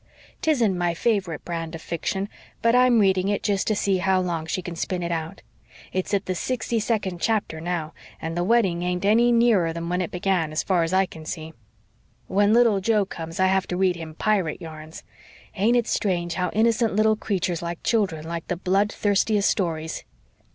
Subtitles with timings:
[0.41, 2.27] 'Tisn't my favorite brand of fiction,
[2.63, 5.43] but I'm reading it jest to see how long she can spin it out.
[5.93, 10.01] It's at the sixty second chapter now, and the wedding ain't any nearer than when
[10.01, 11.53] it begun, far's I can see.
[12.25, 15.03] When little Joe comes I have to read him pirate yarns.
[15.53, 20.03] Ain't it strange how innocent little creatures like children like the blood thirstiest stories?"